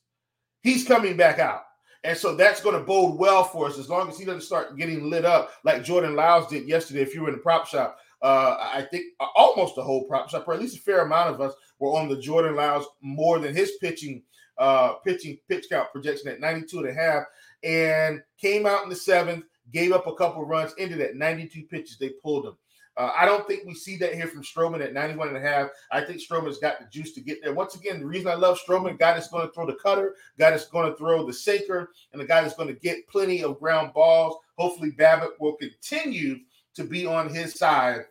he's 0.62 0.88
coming 0.88 1.18
back 1.18 1.40
out. 1.40 1.64
And 2.04 2.18
so 2.18 2.36
that's 2.36 2.62
going 2.62 2.78
to 2.80 2.86
bode 2.86 3.20
well 3.20 3.44
for 3.44 3.68
us 3.68 3.78
as 3.78 3.90
long 3.90 4.08
as 4.08 4.18
he 4.18 4.26
doesn't 4.26 4.42
start 4.42 4.78
getting 4.78 5.10
lit 5.10 5.26
up 5.26 5.52
like 5.64 5.84
Jordan 5.84 6.16
Lyles 6.16 6.48
did 6.48 6.68
yesterday 6.68 7.02
if 7.02 7.14
you 7.14 7.22
were 7.22 7.30
in 7.30 7.36
the 7.36 7.42
prop 7.42 7.68
shop. 7.68 7.98
Uh, 8.22 8.58
I 8.74 8.88
think 8.90 9.06
almost 9.36 9.76
the 9.76 9.84
whole 9.84 10.06
prop 10.06 10.30
shop, 10.30 10.48
or 10.48 10.54
at 10.54 10.60
least 10.60 10.78
a 10.78 10.82
fair 10.82 11.02
amount 11.02 11.30
of 11.30 11.42
us, 11.42 11.54
were 11.80 11.96
on 11.96 12.08
the 12.08 12.18
Jordan 12.18 12.56
Lyles 12.56 12.88
more 13.02 13.40
than 13.40 13.56
his 13.56 13.74
pitching 13.82 14.24
uh, 14.58 14.94
pitching 15.06 15.38
pitch 15.48 15.68
count 15.70 15.92
projection 15.92 16.30
at 16.30 16.40
92 16.40 16.80
and 16.80 16.90
a 16.90 16.94
half, 16.94 17.24
and 17.64 18.22
came 18.40 18.66
out 18.66 18.84
in 18.84 18.90
the 18.90 18.96
seventh, 18.96 19.46
gave 19.72 19.92
up 19.92 20.08
a 20.08 20.16
couple 20.16 20.44
runs, 20.46 20.74
ended 20.80 21.00
at 21.00 21.16
92 21.16 21.64
pitches. 21.64 21.98
They 21.98 22.14
pulled 22.24 22.46
him. 22.46 22.58
Uh, 22.98 23.12
I 23.16 23.26
don't 23.26 23.48
think 23.48 23.64
we 23.66 23.76
see 23.76 23.96
that 23.98 24.16
here 24.16 24.28
from 24.28 24.42
Stroman 24.42 24.84
at 24.84 24.92
91 24.92 25.28
and 25.28 25.38
a 25.38 25.42
half. 25.42 25.70
I 25.92 26.02
think 26.02 26.20
Stroman's 26.20 26.58
got 26.58 26.80
the 26.80 26.88
juice 26.92 27.14
to 27.14 27.22
get 27.22 27.44
there. 27.44 27.54
Once 27.54 27.76
again, 27.76 28.00
the 28.00 28.08
reason 28.08 28.28
I 28.28 28.34
love 28.34 28.60
Stroman, 28.60 28.98
guy 28.98 29.14
that's 29.14 29.28
going 29.28 29.48
to 29.48 29.54
throw 29.54 29.68
the 29.68 29.76
cutter, 29.76 30.16
guy 30.40 30.50
that's 30.50 30.68
going 30.68 30.90
to 30.90 30.98
throw 30.98 31.24
the 31.24 31.34
sinker, 31.34 31.92
and 32.12 32.20
the 32.20 32.26
guy 32.26 32.42
that's 32.42 32.56
going 32.56 32.70
to 32.70 32.80
get 32.80 33.08
plenty 33.08 33.44
of 33.44 33.60
ground 33.60 33.94
balls. 33.94 34.38
Hopefully, 34.58 34.92
BABIP 34.92 35.40
will 35.40 35.56
continue 35.58 36.40
to 36.74 36.84
be 36.84 37.06
on 37.06 37.30
his 37.30 37.54
side, 37.54 38.06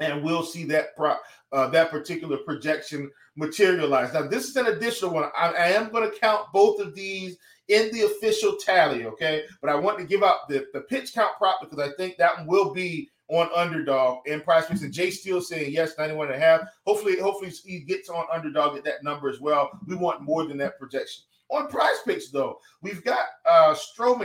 and 0.00 0.24
we'll 0.24 0.42
see 0.42 0.64
that 0.64 0.96
pro, 0.96 1.14
uh, 1.52 1.68
that 1.68 1.92
particular 1.92 2.38
projection 2.38 3.08
materialize. 3.36 4.12
Now, 4.12 4.26
this 4.26 4.48
is 4.48 4.56
an 4.56 4.66
additional 4.66 5.12
one. 5.12 5.30
I, 5.36 5.52
I 5.52 5.66
am 5.68 5.90
going 5.90 6.10
to 6.10 6.18
count 6.18 6.46
both 6.52 6.80
of 6.80 6.92
these 6.92 7.38
in 7.68 7.92
the 7.92 8.02
official 8.02 8.56
tally, 8.56 9.04
okay? 9.04 9.44
But 9.60 9.70
I 9.70 9.76
want 9.76 9.98
to 9.98 10.04
give 10.04 10.24
out 10.24 10.48
the, 10.48 10.66
the 10.72 10.80
pitch 10.80 11.14
count 11.14 11.36
prop 11.38 11.60
because 11.60 11.78
I 11.78 11.94
think 11.96 12.16
that 12.16 12.44
will 12.46 12.72
be 12.74 13.10
on 13.28 13.48
underdog 13.54 14.26
and 14.28 14.42
prize 14.42 14.66
picks. 14.66 14.82
And 14.82 14.92
Jay 14.92 15.10
Steele 15.10 15.40
saying 15.40 15.72
yes, 15.72 15.92
91 15.98 16.28
and 16.28 16.36
a 16.36 16.44
half. 16.44 16.62
Hopefully, 16.86 17.18
hopefully 17.20 17.50
he 17.50 17.80
gets 17.80 18.08
on 18.08 18.26
underdog 18.32 18.76
at 18.76 18.84
that 18.84 19.04
number 19.04 19.28
as 19.28 19.40
well. 19.40 19.70
We 19.86 19.96
want 19.96 20.22
more 20.22 20.46
than 20.46 20.56
that 20.58 20.78
projection. 20.78 21.24
On 21.50 21.66
prize 21.66 21.96
picks, 22.04 22.28
though, 22.28 22.60
we've 22.82 23.02
got 23.02 23.24
uh 23.50 23.74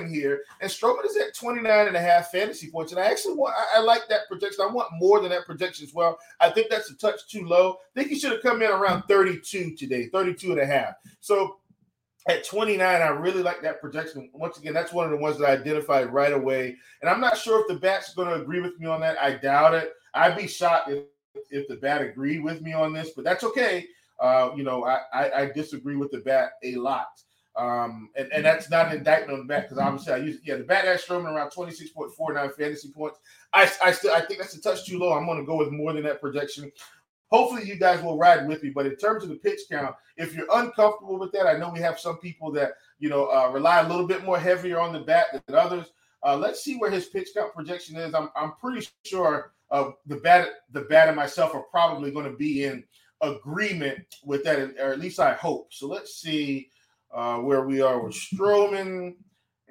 here, 0.10 0.44
and 0.60 0.70
Stroman 0.70 1.06
is 1.06 1.16
at 1.16 1.34
29 1.34 1.88
and 1.88 1.96
a 1.96 2.02
half 2.02 2.32
fantasy 2.32 2.70
points. 2.70 2.92
And 2.92 3.00
I 3.00 3.06
actually 3.06 3.36
want 3.36 3.56
I, 3.58 3.80
I 3.80 3.82
like 3.82 4.10
that 4.10 4.28
projection. 4.30 4.66
I 4.68 4.72
want 4.72 4.90
more 5.00 5.22
than 5.22 5.30
that 5.30 5.46
projection 5.46 5.86
as 5.86 5.94
well. 5.94 6.20
I 6.42 6.50
think 6.50 6.70
that's 6.70 6.92
a 6.92 6.98
touch 6.98 7.26
too 7.30 7.46
low. 7.46 7.78
I 7.96 8.00
think 8.00 8.10
he 8.10 8.20
should 8.20 8.34
have 8.34 8.42
come 8.42 8.62
in 8.62 8.70
around 8.70 9.04
32 9.04 9.76
today, 9.76 10.08
32 10.08 10.52
and 10.52 10.60
a 10.60 10.66
half. 10.66 10.96
So 11.22 11.60
at 12.28 12.46
29, 12.46 13.02
I 13.02 13.08
really 13.08 13.44
like 13.44 13.62
that 13.62 13.82
projection. 13.82 14.30
Once 14.34 14.58
again, 14.58 14.74
that's 14.74 14.94
one 14.94 15.06
of 15.06 15.12
the 15.12 15.18
ones 15.18 15.38
that 15.38 15.50
I 15.50 15.54
identified 15.54 16.14
right 16.14 16.32
away. 16.32 16.76
And 17.02 17.10
I'm 17.10 17.20
not 17.20 17.38
sure 17.38 17.62
if 17.62 17.68
the 17.68 17.76
bat's 17.76 18.14
going 18.14 18.30
to 18.30 18.42
agree 18.42 18.62
with 18.62 18.80
me 18.80 18.88
on 18.88 19.02
that. 19.02 19.22
I 19.22 19.36
doubt 19.36 19.74
it. 19.74 19.92
I'd 20.14 20.38
be 20.38 20.48
shocked 20.48 20.90
if, 20.90 21.04
if 21.50 21.68
the 21.68 21.76
bat 21.76 22.02
agreed 22.02 22.44
with 22.44 22.62
me 22.62 22.74
on 22.74 22.94
this, 22.94 23.12
but 23.16 23.26
that's 23.26 23.44
okay. 23.44 23.86
Uh, 24.20 24.52
you 24.56 24.64
know, 24.64 24.86
I, 24.86 25.00
I, 25.14 25.32
I, 25.42 25.46
disagree 25.52 25.96
with 25.96 26.12
the 26.12 26.20
bat 26.20 26.52
a 26.64 26.76
lot. 26.76 27.08
Um, 27.56 28.10
and, 28.16 28.32
and 28.32 28.46
that's 28.46 28.70
not 28.70 28.88
an 28.88 28.98
indictment 28.98 29.34
on 29.34 29.40
the 29.40 29.46
bat 29.46 29.64
because 29.64 29.78
obviously 29.78 30.14
I 30.14 30.18
use 30.18 30.40
yeah 30.44 30.56
the 30.56 30.64
bat 30.64 30.86
has 30.86 31.04
Stroman 31.04 31.34
around 31.34 31.52
26.49 31.52 32.56
fantasy 32.56 32.92
points. 32.92 33.20
I, 33.52 33.70
I 33.84 33.92
still 33.92 34.14
I 34.14 34.22
think 34.22 34.40
that's 34.40 34.56
a 34.56 34.62
touch 34.62 34.86
too 34.86 34.98
low. 34.98 35.14
I'm 35.14 35.26
going 35.26 35.40
to 35.40 35.46
go 35.46 35.58
with 35.58 35.72
more 35.72 35.94
than 35.94 36.04
that 36.04 36.22
projection 36.22 36.72
hopefully 37.30 37.66
you 37.66 37.76
guys 37.76 38.04
will 38.04 38.18
ride 38.18 38.48
with 38.48 38.64
me. 38.64 38.70
But 38.70 38.86
in 38.86 38.96
terms 38.96 39.24
of 39.24 39.30
the 39.30 39.36
pitch 39.36 39.62
count, 39.70 39.96
if 40.18 40.36
you're 40.36 40.48
uncomfortable 40.54 41.18
with 41.18 41.32
that, 41.32 41.48
I 41.48 41.58
know 41.58 41.70
we 41.70 41.80
have 41.80 42.00
some 42.00 42.18
people 42.18 42.52
that 42.54 42.74
you 43.00 43.10
know 43.10 43.26
uh, 43.28 43.50
rely 43.52 43.80
a 43.80 43.88
little 43.88 44.08
bit 44.08 44.24
more 44.24 44.40
heavier 44.40 44.80
on 44.80 44.94
the 44.94 45.02
bat 45.02 45.28
than 45.46 45.56
others. 45.56 45.88
Uh, 46.24 46.38
let's 46.38 46.64
see 46.64 46.78
where 46.78 46.92
his 46.92 47.08
pitch 47.08 47.30
count 47.36 47.54
projection 47.54 47.98
is. 47.98 48.14
I'm, 48.14 48.30
I'm 48.36 48.54
pretty 48.54 48.88
sure 49.04 49.52
uh, 49.72 49.92
the 50.06 50.18
bat 50.18 50.48
the 50.72 50.82
bat 50.82 51.08
and 51.08 51.18
myself 51.18 51.54
are 51.54 51.64
probably 51.64 52.12
going 52.12 52.30
to 52.32 52.38
be 52.38 52.64
in 52.64 52.84
agreement 53.22 54.06
with 54.24 54.44
that, 54.44 54.60
or 54.80 54.94
at 54.94 55.00
least 55.00 55.20
I 55.20 55.34
hope. 55.34 55.74
So 55.74 55.88
let's 55.88 56.16
see 56.16 56.70
uh, 57.14 57.38
where 57.38 57.66
we 57.66 57.82
are 57.82 58.00
with 58.00 58.14
Stroman. 58.14 59.16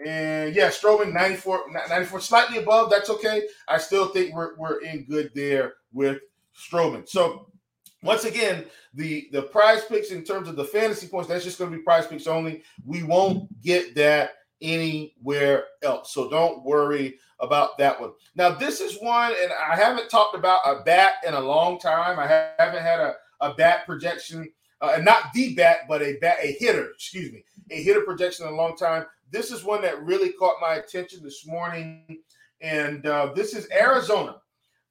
And 0.04 0.54
yeah, 0.54 0.68
Stroman 0.68 1.12
94, 1.12 1.64
94, 1.88 2.20
slightly 2.20 2.58
above. 2.58 2.90
That's 2.90 3.10
okay. 3.10 3.42
I 3.68 3.78
still 3.78 4.08
think 4.08 4.34
we're, 4.34 4.56
we're 4.56 4.80
in 4.80 5.04
good 5.04 5.30
there 5.34 5.74
with 5.92 6.18
Stroman. 6.56 7.08
So 7.08 7.50
once 8.02 8.24
again, 8.24 8.64
the 8.94 9.28
the 9.32 9.42
prize 9.42 9.84
picks 9.84 10.10
in 10.10 10.24
terms 10.24 10.48
of 10.48 10.56
the 10.56 10.64
fantasy 10.64 11.06
points, 11.06 11.28
that's 11.28 11.44
just 11.44 11.58
going 11.58 11.70
to 11.70 11.76
be 11.76 11.82
prize 11.82 12.06
picks 12.06 12.26
only. 12.26 12.62
We 12.84 13.02
won't 13.02 13.48
get 13.62 13.94
that 13.94 14.32
anywhere 14.60 15.64
else. 15.82 16.12
So 16.12 16.30
don't 16.30 16.64
worry 16.64 17.18
about 17.40 17.76
that 17.78 18.00
one. 18.00 18.12
Now, 18.36 18.50
this 18.50 18.80
is 18.80 18.96
one, 19.00 19.32
and 19.40 19.52
I 19.52 19.76
haven't 19.76 20.08
talked 20.08 20.36
about 20.36 20.60
a 20.64 20.82
bat 20.84 21.14
in 21.26 21.34
a 21.34 21.40
long 21.40 21.78
time. 21.78 22.18
I 22.18 22.26
haven't 22.58 22.82
had 22.82 23.00
a, 23.00 23.14
a 23.40 23.54
bat 23.54 23.84
projection, 23.84 24.48
uh, 24.80 24.92
and 24.94 25.04
not 25.04 25.32
the 25.34 25.54
bat, 25.54 25.78
but 25.88 26.02
a 26.02 26.16
bat, 26.20 26.38
a 26.40 26.52
hitter, 26.58 26.90
excuse 26.94 27.32
me, 27.32 27.44
a 27.70 27.82
hitter 27.82 28.02
projection 28.02 28.46
in 28.46 28.52
a 28.52 28.56
long 28.56 28.76
time. 28.76 29.04
This 29.30 29.50
is 29.50 29.64
one 29.64 29.82
that 29.82 30.02
really 30.02 30.30
caught 30.32 30.60
my 30.60 30.74
attention 30.74 31.22
this 31.22 31.46
morning, 31.46 32.18
and 32.60 33.04
uh, 33.06 33.32
this 33.34 33.54
is 33.54 33.68
Arizona. 33.72 34.36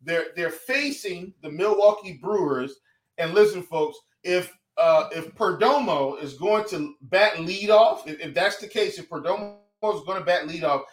They're 0.03 0.27
they're 0.35 0.49
facing 0.49 1.33
the 1.41 1.51
Milwaukee 1.51 2.19
Brewers 2.21 2.79
and 3.17 3.33
listen, 3.33 3.61
folks, 3.61 3.97
if 4.23 4.51
uh, 4.77 5.09
if 5.11 5.35
Perdomo 5.35 6.21
is 6.21 6.33
going 6.33 6.67
to 6.69 6.95
bat 7.03 7.39
lead 7.39 7.69
off, 7.69 8.07
if, 8.07 8.19
if 8.19 8.33
that's 8.33 8.57
the 8.57 8.67
case, 8.67 8.97
if 8.97 9.09
Perdomo 9.09 9.57
is 9.83 10.03
going 10.05 10.17
to 10.17 10.25
bat 10.25 10.47
lead 10.47 10.63
off, 10.63 10.83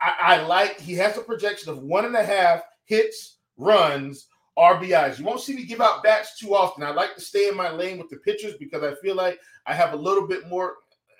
I, 0.00 0.14
I 0.20 0.42
like 0.42 0.80
he 0.80 0.94
has 0.94 1.16
a 1.16 1.22
projection 1.22 1.70
of 1.70 1.78
one 1.78 2.06
and 2.06 2.16
a 2.16 2.24
half 2.24 2.62
hits, 2.86 3.38
runs, 3.56 4.26
RBIs. 4.58 5.18
You 5.18 5.24
won't 5.24 5.40
see 5.40 5.54
me 5.54 5.64
give 5.64 5.80
out 5.80 6.02
bats 6.02 6.38
too 6.38 6.54
often. 6.54 6.82
I 6.82 6.90
like 6.90 7.14
to 7.14 7.20
stay 7.20 7.48
in 7.48 7.56
my 7.56 7.70
lane 7.70 7.98
with 7.98 8.08
the 8.08 8.16
pitchers 8.16 8.54
because 8.58 8.82
I 8.82 8.94
feel 9.00 9.14
like 9.14 9.38
I 9.66 9.74
have 9.74 9.92
a 9.92 9.96
little 9.96 10.26
bit 10.26 10.48
more. 10.48 10.74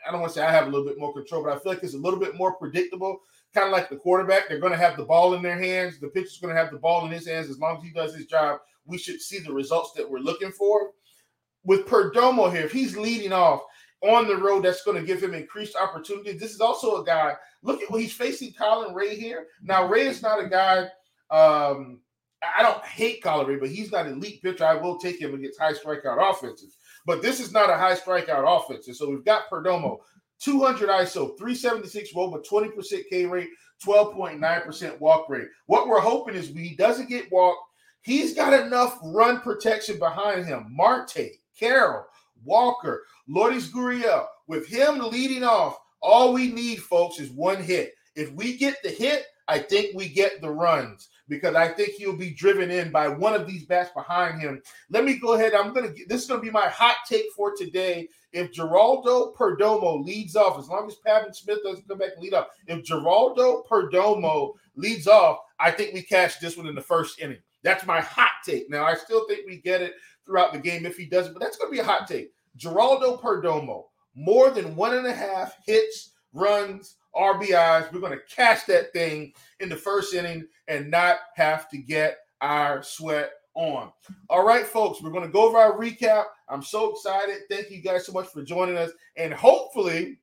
I 0.06 0.10
don't 0.10 0.20
want 0.20 0.32
to 0.32 0.38
say 0.40 0.44
I 0.44 0.50
have 0.50 0.66
a 0.66 0.70
little 0.70 0.86
bit 0.86 0.98
more 0.98 1.12
control, 1.12 1.44
but 1.44 1.52
I 1.52 1.58
feel 1.60 1.72
like 1.72 1.82
it's 1.82 1.94
a 1.94 1.98
little 1.98 2.18
bit 2.18 2.34
more 2.34 2.54
predictable. 2.56 3.20
Kind 3.52 3.66
of 3.66 3.72
like 3.72 3.88
the 3.88 3.96
quarterback, 3.96 4.48
they're 4.48 4.60
going 4.60 4.72
to 4.72 4.78
have 4.78 4.96
the 4.96 5.04
ball 5.04 5.34
in 5.34 5.42
their 5.42 5.58
hands. 5.58 5.98
The 5.98 6.08
pitcher's 6.08 6.38
going 6.38 6.54
to 6.54 6.60
have 6.60 6.70
the 6.70 6.78
ball 6.78 7.04
in 7.04 7.10
his 7.10 7.26
hands. 7.26 7.50
As 7.50 7.58
long 7.58 7.78
as 7.78 7.82
he 7.82 7.90
does 7.90 8.14
his 8.14 8.26
job, 8.26 8.60
we 8.86 8.96
should 8.96 9.20
see 9.20 9.38
the 9.38 9.52
results 9.52 9.92
that 9.96 10.08
we're 10.08 10.18
looking 10.18 10.52
for. 10.52 10.92
With 11.64 11.86
Perdomo 11.86 12.52
here, 12.52 12.64
if 12.64 12.72
he's 12.72 12.96
leading 12.96 13.32
off 13.32 13.60
on 14.02 14.28
the 14.28 14.36
road, 14.36 14.64
that's 14.64 14.84
going 14.84 14.96
to 14.96 15.06
give 15.06 15.22
him 15.22 15.34
increased 15.34 15.76
opportunity. 15.76 16.32
This 16.32 16.54
is 16.54 16.60
also 16.60 17.02
a 17.02 17.04
guy. 17.04 17.34
Look 17.62 17.82
at 17.82 17.90
what 17.90 18.00
he's 18.00 18.12
facing 18.12 18.52
Colin 18.52 18.94
Rea 18.94 19.14
here. 19.14 19.46
Now, 19.62 19.86
Rea 19.86 20.06
is 20.06 20.22
not 20.22 20.42
a 20.42 20.48
guy. 20.48 20.86
Um, 21.30 22.00
I 22.56 22.62
don't 22.62 22.82
hate 22.84 23.22
Colin 23.22 23.46
Rea, 23.46 23.58
but 23.58 23.68
he's 23.68 23.92
not 23.92 24.06
an 24.06 24.14
elite 24.14 24.42
pitcher. 24.42 24.64
I 24.64 24.74
will 24.74 24.98
take 24.98 25.20
him 25.20 25.34
against 25.34 25.60
high 25.60 25.74
strikeout 25.74 26.30
offenses. 26.30 26.78
But 27.04 27.20
this 27.20 27.40
is 27.40 27.52
not 27.52 27.68
a 27.68 27.76
high 27.76 27.96
strikeout 27.96 28.44
offense. 28.46 28.86
And 28.86 28.96
so 28.96 29.10
we've 29.10 29.24
got 29.24 29.50
Perdomo, 29.50 29.98
200 30.40 30.88
ISO, 30.88 31.36
376 31.38 32.12
WOBA, 32.14 32.44
20% 32.44 33.02
K 33.08 33.26
rate, 33.26 33.50
12.9% 33.84 35.00
walk 35.00 35.28
rate. 35.28 35.48
What 35.66 35.86
we're 35.86 36.00
hoping 36.00 36.34
is 36.34 36.48
he 36.48 36.74
doesn't 36.76 37.08
get 37.08 37.30
walked 37.30 37.62
He's 38.02 38.34
got 38.34 38.54
enough 38.54 38.98
run 39.02 39.40
protection 39.40 39.98
behind 39.98 40.46
him. 40.46 40.66
Marte, 40.70 41.36
Carroll, 41.58 42.06
Walker, 42.44 43.04
Lourdes 43.28 43.70
Gurriel. 43.70 44.26
With 44.46 44.66
him 44.66 44.98
leading 44.98 45.44
off, 45.44 45.78
all 46.00 46.32
we 46.32 46.50
need, 46.50 46.82
folks, 46.82 47.20
is 47.20 47.30
one 47.30 47.62
hit. 47.62 47.94
If 48.16 48.32
we 48.32 48.56
get 48.56 48.82
the 48.82 48.88
hit, 48.88 49.26
I 49.48 49.58
think 49.58 49.94
we 49.94 50.08
get 50.08 50.40
the 50.40 50.50
runs 50.50 51.09
because 51.30 51.54
I 51.54 51.68
think 51.68 51.92
he'll 51.92 52.16
be 52.16 52.34
driven 52.34 52.70
in 52.70 52.90
by 52.90 53.08
one 53.08 53.34
of 53.34 53.46
these 53.46 53.64
bats 53.64 53.90
behind 53.94 54.42
him. 54.42 54.60
Let 54.90 55.04
me 55.04 55.18
go 55.18 55.34
ahead. 55.34 55.54
I'm 55.54 55.72
gonna 55.72 55.92
this 56.08 56.22
is 56.22 56.28
gonna 56.28 56.42
be 56.42 56.50
my 56.50 56.68
hot 56.68 56.96
take 57.08 57.26
for 57.34 57.54
today. 57.56 58.08
If 58.32 58.52
Geraldo 58.52 59.34
Perdomo 59.34 60.04
leads 60.04 60.36
off, 60.36 60.58
as 60.58 60.68
long 60.68 60.86
as 60.88 60.96
Pavin 61.06 61.32
Smith 61.32 61.60
doesn't 61.64 61.88
come 61.88 61.98
back 61.98 62.10
and 62.14 62.22
lead 62.22 62.34
off, 62.34 62.48
if 62.66 62.84
Geraldo 62.84 63.66
Perdomo 63.66 64.52
leads 64.74 65.06
off, 65.06 65.38
I 65.58 65.70
think 65.70 65.94
we 65.94 66.02
catch 66.02 66.40
this 66.40 66.56
one 66.56 66.66
in 66.66 66.74
the 66.74 66.80
first 66.80 67.20
inning. 67.20 67.38
That's 67.62 67.86
my 67.86 68.00
hot 68.00 68.30
take. 68.44 68.68
Now, 68.68 68.84
I 68.84 68.94
still 68.94 69.26
think 69.26 69.46
we 69.46 69.60
get 69.60 69.82
it 69.82 69.94
throughout 70.26 70.52
the 70.52 70.58
game 70.58 70.86
if 70.86 70.96
he 70.96 71.06
doesn't, 71.06 71.32
but 71.32 71.40
that's 71.40 71.58
to 71.58 71.68
be 71.70 71.78
a 71.78 71.84
hot 71.84 72.08
take. 72.08 72.30
Geraldo 72.58 73.20
Perdomo, 73.20 73.84
more 74.14 74.50
than 74.50 74.76
one 74.76 74.96
and 74.96 75.06
a 75.06 75.12
half 75.12 75.56
hits, 75.66 76.12
runs, 76.32 76.96
RBIs. 77.14 77.92
We're 77.92 78.00
going 78.00 78.18
to 78.18 78.34
catch 78.34 78.66
that 78.66 78.92
thing 78.92 79.32
in 79.60 79.68
the 79.68 79.76
first 79.76 80.14
inning 80.14 80.46
and 80.68 80.90
not 80.90 81.16
have 81.36 81.68
to 81.70 81.78
get 81.78 82.18
our 82.40 82.82
sweat 82.82 83.32
on. 83.54 83.92
All 84.28 84.44
right, 84.44 84.66
folks, 84.66 85.02
we're 85.02 85.10
going 85.10 85.26
to 85.26 85.32
go 85.32 85.48
over 85.48 85.58
our 85.58 85.78
recap. 85.78 86.24
I'm 86.48 86.62
so 86.62 86.92
excited. 86.92 87.38
Thank 87.50 87.70
you 87.70 87.82
guys 87.82 88.06
so 88.06 88.12
much 88.12 88.28
for 88.28 88.42
joining 88.42 88.76
us. 88.76 88.90
And 89.16 89.32
hopefully, 89.32 90.18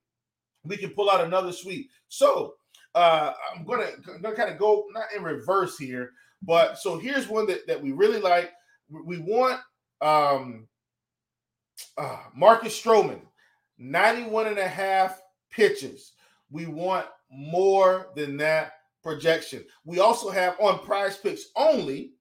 we 0.63 0.77
can 0.77 0.91
pull 0.91 1.09
out 1.09 1.25
another 1.25 1.51
sweep. 1.51 1.89
So, 2.07 2.55
uh, 2.95 3.33
I'm 3.53 3.63
going 3.63 3.85
to, 3.85 4.01
going 4.19 4.21
to 4.21 4.33
kind 4.33 4.49
of 4.51 4.57
go 4.57 4.85
not 4.93 5.05
in 5.15 5.23
reverse 5.23 5.77
here, 5.77 6.11
but 6.41 6.77
so 6.77 6.97
here's 6.97 7.27
one 7.27 7.45
that, 7.47 7.67
that 7.67 7.81
we 7.81 7.91
really 7.91 8.19
like. 8.19 8.51
We 8.89 9.19
want 9.19 9.59
um, 10.01 10.67
uh, 11.97 12.23
Marcus 12.35 12.79
Stroman, 12.79 13.21
91 13.77 14.47
and 14.47 14.57
a 14.57 14.67
half 14.67 15.21
pitches. 15.51 16.13
We 16.49 16.65
want 16.65 17.07
more 17.29 18.07
than 18.15 18.37
that 18.37 18.73
projection. 19.03 19.63
We 19.85 19.99
also 19.99 20.29
have 20.29 20.55
on 20.59 20.79
prize 20.79 21.17
picks 21.17 21.45
only, 21.55 22.13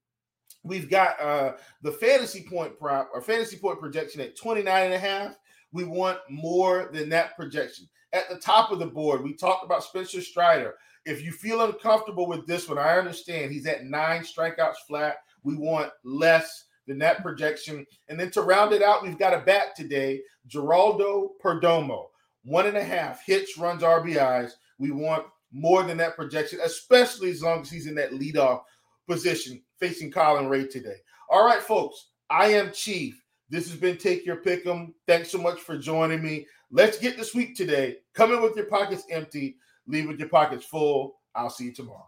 we've 0.63 0.91
got 0.91 1.21
uh, 1.21 1.53
the 1.83 1.93
fantasy 1.93 2.47
point 2.49 2.79
prop 2.79 3.11
or 3.13 3.21
fantasy 3.21 3.57
point 3.57 3.81
projection 3.81 4.21
at 4.21 4.37
29 4.37 4.85
and 4.85 4.95
a 4.95 4.99
half. 4.99 5.37
We 5.73 5.85
want 5.85 6.19
more 6.31 6.91
than 6.93 7.09
that 7.11 7.37
projection. 7.37 7.89
at 8.13 8.29
the 8.29 8.39
top 8.39 8.71
of 8.71 8.79
the 8.79 8.87
board. 8.87 9.23
We 9.23 9.35
talked 9.35 9.65
about 9.65 9.85
Spencer 9.85 10.21
Strider. 10.21 10.75
If 11.05 11.23
you 11.23 11.33
feel 11.33 11.61
uncomfortable 11.63 12.27
with 12.27 12.47
this 12.47 12.69
one, 12.69 12.79
I 12.79 12.99
understand. 12.99 13.53
He's 13.53 13.67
at 13.67 13.85
nine 13.85 14.23
strikeouts 14.23 14.87
flat. 14.89 15.19
We 15.43 15.57
want 15.57 15.91
less 16.05 16.65
than 16.87 16.99
that 16.99 17.23
projection. 17.23 17.87
And 18.09 18.19
then 18.19 18.31
to 18.33 18.43
round 18.43 18.73
it 18.73 18.83
out, 18.83 19.03
we've 19.03 19.19
got 19.19 19.35
a 19.35 19.45
bat 19.45 19.77
today, 19.77 20.23
Geraldo 20.49 21.31
Perdomo. 21.43 22.07
One 22.47 22.67
and 22.67 22.77
a 22.77 22.85
half 22.85 23.27
hits, 23.27 23.59
runs, 23.59 23.83
RBIs. 23.83 24.53
We 24.79 24.93
want 24.93 25.27
more 25.53 25.83
than 25.83 25.97
that 25.97 26.15
projection, 26.15 26.61
especially 26.65 27.31
as 27.31 27.43
long 27.43 27.63
as 27.63 27.71
he's 27.71 27.89
in 27.89 27.97
that 27.97 28.13
leadoff 28.13 28.63
position 29.09 29.61
facing 29.81 30.13
Colin 30.13 30.49
Rea 30.49 30.69
today. 30.69 30.97
All 31.29 31.45
right, 31.45 31.61
folks, 31.61 32.11
I 32.31 32.47
am 32.49 32.71
Chief. 32.73 33.21
This 33.51 33.69
has 33.69 33.79
been 33.79 33.97
Take 33.97 34.25
Your 34.25 34.37
Pick'em. 34.37 34.93
Thanks 35.09 35.31
so 35.31 35.39
much 35.39 35.59
for 35.59 35.77
joining 35.77 36.23
me. 36.23 36.47
Let's 36.71 36.99
get 36.99 37.17
this 37.17 37.35
week 37.35 37.57
today. 37.57 37.97
Come 38.15 38.33
in 38.33 38.41
with 38.41 38.55
your 38.55 38.67
pockets 38.67 39.05
empty, 39.11 39.57
leave 39.89 40.07
with 40.07 40.21
your 40.21 40.29
pockets 40.29 40.65
full. 40.65 41.17
I'll 41.35 41.51
see 41.51 41.65
you 41.65 41.75
tomorrow. 41.75 42.07